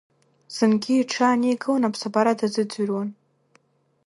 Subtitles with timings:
[0.55, 3.09] Зынгьы иҽы ааникылан, аԥсабара дазыӡырҩуан.